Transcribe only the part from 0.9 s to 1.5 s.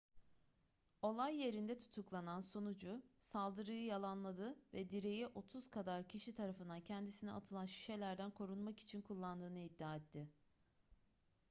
olay